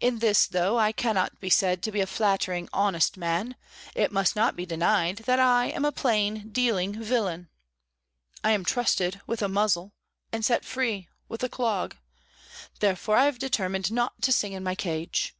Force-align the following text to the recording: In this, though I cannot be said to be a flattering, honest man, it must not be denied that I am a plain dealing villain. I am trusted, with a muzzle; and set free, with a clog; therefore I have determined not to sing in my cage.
In 0.00 0.18
this, 0.18 0.48
though 0.48 0.80
I 0.80 0.90
cannot 0.90 1.38
be 1.38 1.48
said 1.48 1.80
to 1.84 1.92
be 1.92 2.00
a 2.00 2.08
flattering, 2.08 2.68
honest 2.72 3.16
man, 3.16 3.54
it 3.94 4.10
must 4.10 4.34
not 4.34 4.56
be 4.56 4.66
denied 4.66 5.18
that 5.26 5.38
I 5.38 5.66
am 5.66 5.84
a 5.84 5.92
plain 5.92 6.48
dealing 6.48 7.00
villain. 7.00 7.48
I 8.42 8.50
am 8.50 8.64
trusted, 8.64 9.20
with 9.28 9.42
a 9.42 9.48
muzzle; 9.48 9.92
and 10.32 10.44
set 10.44 10.64
free, 10.64 11.06
with 11.28 11.44
a 11.44 11.48
clog; 11.48 11.96
therefore 12.80 13.14
I 13.16 13.26
have 13.26 13.38
determined 13.38 13.92
not 13.92 14.20
to 14.22 14.32
sing 14.32 14.54
in 14.54 14.64
my 14.64 14.74
cage. 14.74 15.36